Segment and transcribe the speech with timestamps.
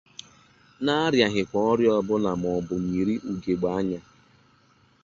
[0.83, 3.99] na-arịaghịkwa ọrịa ọbụla ma ọ bụ yiri ugegbe anya.